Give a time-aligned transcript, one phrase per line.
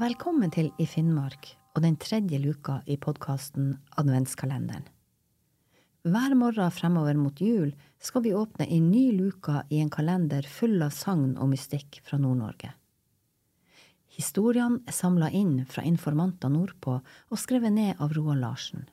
[0.00, 4.86] Velkommen til I Finnmark og den tredje luka i podkasten Adventskalenderen.
[6.08, 10.78] Hver morgen fremover mot jul skal vi åpne en ny luka i en kalender full
[10.80, 12.70] av sagn og mystikk fra Nord-Norge.
[14.16, 18.86] Historiene er samla inn fra informanter nordpå og skrevet ned av Roald Larsen.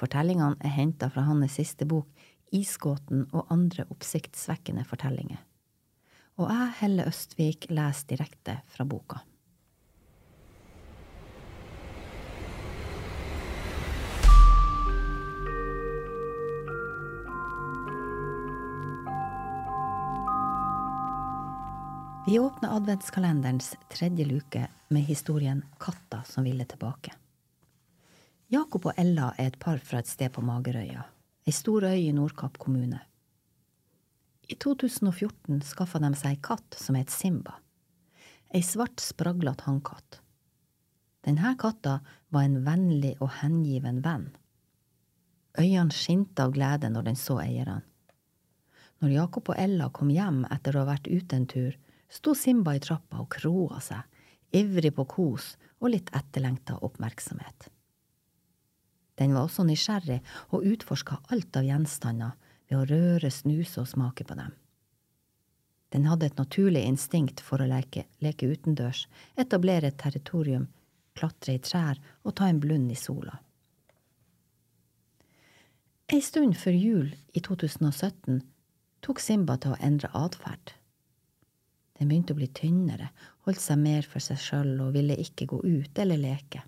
[0.00, 2.10] Fortellingene er henta fra hans siste bok
[2.50, 5.38] Isgåten og andre oppsiktsvekkende fortellinger.
[6.42, 9.22] Og jeg, Helle Østvik, leser direkte fra boka.
[22.26, 27.12] Vi åpner adventskalenderens tredje luke med historien Katta som ville tilbake.
[28.48, 31.02] Jakob og Ella er et par fra et sted på Magerøya,
[31.44, 33.02] ei stor øy i Nordkapp kommune.
[34.48, 37.58] I 2014 skaffa de seg ei katt som het Simba,
[38.48, 40.22] ei svart, spraglete hannkatt.
[41.28, 41.98] Denne katta
[42.32, 44.30] var en vennlig og hengiven venn.
[45.60, 47.82] Øynene skinte av glede når den så eierne.
[49.04, 51.74] Når Jakob og Ella kom hjem etter å ha vært ute en tur,
[52.08, 54.02] sto Simba i trappa og kroa seg,
[54.54, 57.68] ivrig på kos og litt etterlengta oppmerksomhet.
[59.18, 62.34] Den var også nysgjerrig og utforska alt av gjenstander
[62.68, 64.54] ved å røre, snuse og smake på dem.
[65.94, 69.04] Den hadde et naturlig instinkt for å leke, leke utendørs,
[69.38, 70.66] etablere et territorium,
[71.14, 73.36] klatre i trær og ta en blund i sola.
[76.10, 78.42] Ei stund før jul i 2017
[79.06, 80.74] tok Simba til å endre atferd.
[81.98, 83.10] Den begynte å bli tynnere,
[83.46, 86.64] holdt seg mer for seg sjøl og ville ikke gå ut eller leke.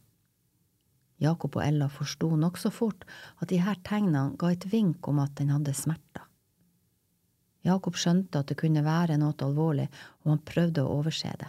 [1.19, 3.07] Jakob og Ella forsto nokså fort
[3.41, 6.27] at de her tegnene ga et vink om at den hadde smerter.
[7.67, 9.89] Jakob skjønte at det kunne være noe alvorlig,
[10.23, 11.49] og han prøvde å overse det.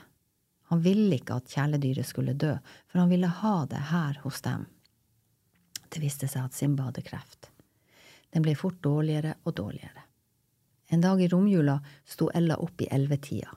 [0.72, 2.56] Han ville ikke at kjæledyret skulle dø,
[2.88, 4.66] for han ville ha det her hos dem.
[5.88, 7.52] Det viste seg at Simba hadde kreft.
[8.34, 10.04] Den ble fort dårligere og dårligere.
[10.92, 13.54] En dag i romjula sto Ella opp i ellevetida.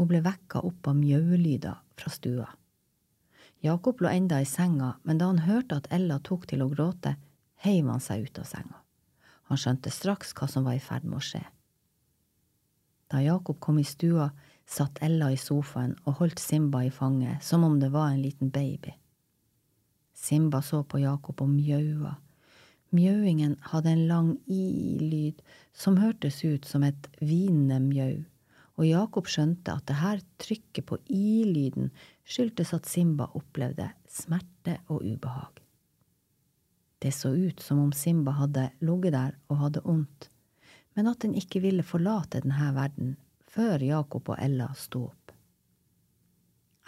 [0.00, 2.46] Hun ble vekka opp av mjaulyder fra stua.
[3.60, 7.18] Jakob lå enda i senga, men da han hørte at Ella tok til å gråte,
[7.60, 8.78] heiv han seg ut av senga.
[9.50, 11.42] Han skjønte straks hva som var i ferd med å skje.
[13.12, 14.30] Da Jakob kom i stua,
[14.64, 18.48] satt Ella i sofaen og holdt Simba i fanget som om det var en liten
[18.48, 18.96] baby.
[20.16, 22.16] Simba så på Jakob og mjaua.
[22.96, 25.44] Mjauingen hadde en lang i-lyd
[25.76, 28.22] som hørtes ut som et hvinende mjau
[28.78, 31.90] og Jakob skjønte at det her trykket på i-lyden
[32.24, 35.60] skyldtes at Simba opplevde smerte og ubehag.
[37.00, 40.28] Det så ut som om Simba hadde ligget der og hadde vondt,
[40.96, 43.14] men at den ikke ville forlate denne verden
[43.50, 45.32] før Jakob og Ella sto opp.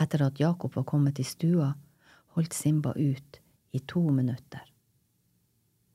[0.03, 1.71] Etter at Jakob var kommet i stua,
[2.37, 3.41] holdt Simba ut
[3.73, 4.65] i to minutter,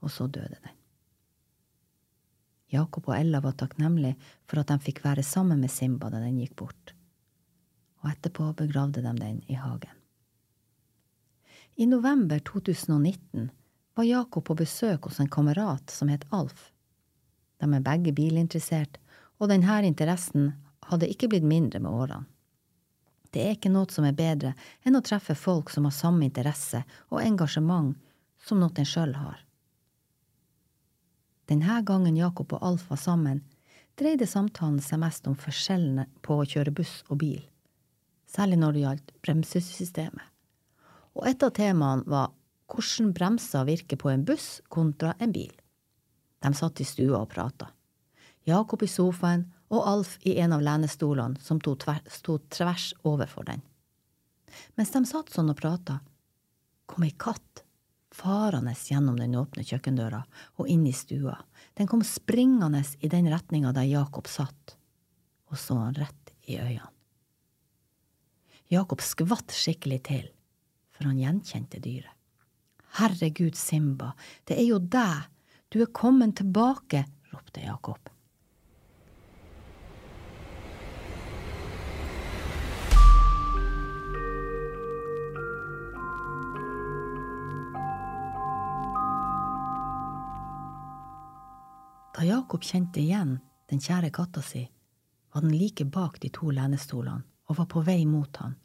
[0.01, 0.76] og så døde den.
[2.67, 4.17] Jakob og Ella var takknemlige
[4.47, 6.93] for at de fikk være sammen med Simba da den gikk bort,
[8.03, 9.93] og etterpå begravde de den i hagen.
[11.77, 13.49] I november 2019
[13.95, 16.71] var Jakob på besøk hos en kamerat som het Alf.
[17.61, 18.97] De er begge bilinteressert,
[19.37, 20.51] og denne interessen
[20.89, 22.25] hadde ikke blitt mindre med årene.
[23.31, 24.53] Det er ikke noe som er bedre
[24.87, 27.97] enn å treffe folk som har samme interesse og engasjement
[28.41, 29.46] som noe en sjøl har.
[31.47, 33.43] Denne gangen Jakob og Alf var sammen,
[33.97, 37.39] dreide samtalen seg mest om forskjellene på å kjøre buss og bil,
[38.27, 40.33] særlig når det gjaldt bremsesystemet.
[41.17, 42.33] Og et av temaene var
[42.67, 45.53] hvordan bremser virker på en buss kontra en bil.
[46.43, 47.71] De satt i stua og prata.
[48.47, 53.63] Jakob i sofaen og Alf i en av lenestolene som sto tvers overfor den.
[54.75, 55.99] Mens de satt sånn og prata,
[56.87, 57.63] kom ei katt
[58.17, 60.23] farende gjennom den åpne kjøkkendøra
[60.57, 61.35] og inn i stua.
[61.77, 64.77] Den kom springende i den retninga der Jakob satt,
[65.51, 66.93] og så han rett i øynene.
[68.67, 70.25] Jakob skvatt skikkelig til,
[70.91, 72.11] for han gjenkjente dyret.
[72.97, 74.11] Herregud, Simba,
[74.49, 75.27] det er jo deg,
[75.71, 78.09] du er kommet tilbake, ropte Jakob.
[92.17, 93.35] Da Jakob kjente igjen
[93.69, 94.63] den kjære katta si,
[95.33, 98.55] var den like bak de to lenestolene og var på vei mot han.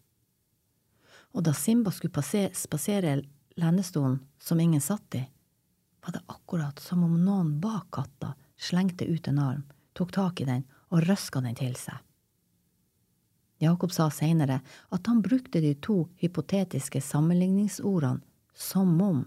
[1.36, 3.18] Og da Simba skulle spasere
[3.60, 5.20] lenestolen som ingen satt i,
[6.00, 10.48] var det akkurat som om noen bak katta slengte ut en arm, tok tak i
[10.48, 12.00] den og røska den til seg.
[13.60, 18.24] Jakob sa seinere at han brukte de to hypotetiske sammenligningsordene
[18.56, 19.26] som om,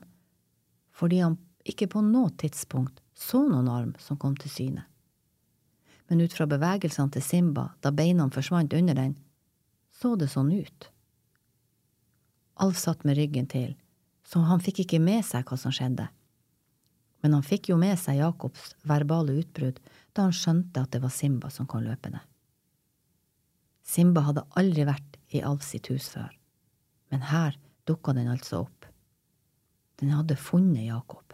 [0.90, 4.84] fordi han ikke på noe tidspunkt så noen arm som kom til syne.
[6.08, 9.16] Men ut fra bevegelsene til Simba da beina forsvant under den,
[9.96, 10.90] så det sånn ut.
[12.62, 13.74] Alf satt med ryggen til,
[14.28, 16.08] så han fikk ikke med seg hva som skjedde.
[17.24, 19.80] Men han fikk jo med seg Jakobs verbale utbrudd
[20.14, 22.22] da han skjønte at det var Simba som kom løpende.
[23.86, 26.32] Simba hadde aldri vært i Alf sitt hus før,
[27.14, 27.58] men her
[27.90, 28.88] dukka den altså opp.
[30.02, 31.25] Den hadde funnet Jakob.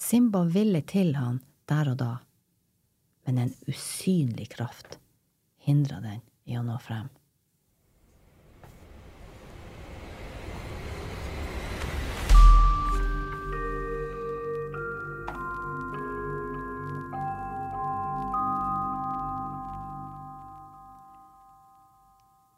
[0.00, 2.12] Simba ville til han der og da,
[3.28, 4.96] men en usynlig kraft
[5.60, 7.10] hindra den i å nå frem.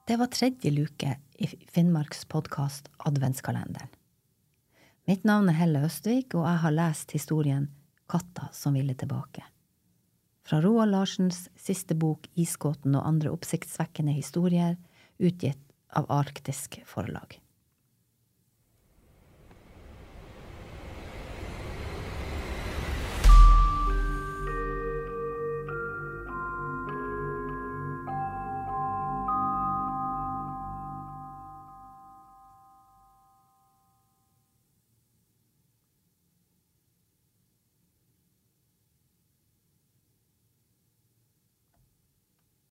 [0.07, 3.91] Det var tredje luke i Finnmarks podkast Adventskalenderen.
[5.05, 7.65] Mitt navn er Helle Østvik, og jeg har lest historien
[8.07, 9.43] Katta som ville tilbake.
[10.47, 14.77] Fra Roald Larsens siste bok Isgåten og andre oppsiktsvekkende historier,
[15.19, 15.63] utgitt
[15.99, 17.35] av Arktisk Forlag.